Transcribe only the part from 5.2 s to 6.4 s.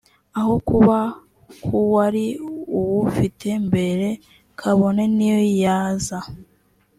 iyo yaza